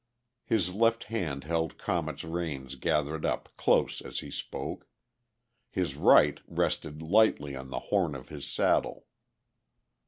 His 0.43 0.73
left 0.73 1.03
hand 1.13 1.43
held 1.43 1.77
Comet's 1.77 2.23
reins 2.23 2.73
gathered 2.73 3.23
up 3.23 3.49
close 3.55 4.01
as 4.01 4.17
he 4.17 4.31
spoke; 4.31 4.87
his 5.69 5.95
right 5.95 6.39
rested 6.47 7.03
lightly 7.03 7.55
on 7.55 7.69
the 7.69 7.77
horn 7.93 8.15
of 8.15 8.29
his 8.29 8.47
saddle. 8.47 9.05